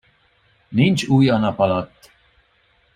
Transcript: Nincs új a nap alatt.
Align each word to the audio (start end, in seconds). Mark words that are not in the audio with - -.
Nincs 0.67 1.07
új 1.07 1.29
a 1.29 1.37
nap 1.37 1.59
alatt. 1.59 2.11